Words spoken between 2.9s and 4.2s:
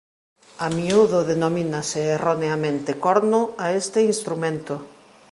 "corno" a este